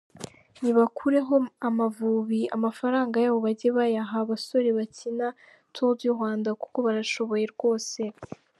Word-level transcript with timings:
Nibakureho 0.61 1.35
Amavubi, 1.67 2.41
amafaranga 2.55 3.15
yaho 3.23 3.37
bajye 3.45 3.69
bayaha 3.77 4.15
abasore 4.23 4.69
bakina 4.77 5.27
Tour 5.73 5.91
du 5.99 6.13
Rwanda 6.15 6.49
kuko 6.61 6.77
barashoboye 6.87 7.45
rwose. 7.53 8.01